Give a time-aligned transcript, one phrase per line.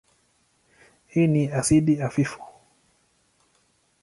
[1.07, 2.41] Hii ni asidi hafifu.